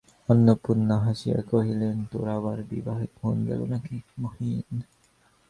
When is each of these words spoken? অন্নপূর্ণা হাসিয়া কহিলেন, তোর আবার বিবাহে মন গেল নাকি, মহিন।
অন্নপূর্ণা 0.29 0.97
হাসিয়া 0.99 1.39
কহিলেন, 1.51 1.95
তোর 2.11 2.25
আবার 2.29 2.57
বিবাহে 2.63 3.05
মন 3.17 3.35
গেল 3.45 3.61
নাকি, 3.65 3.97
মহিন। 4.19 4.75